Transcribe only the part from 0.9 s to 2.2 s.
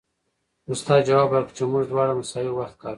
ځواب ورکړ چې موږ دواړه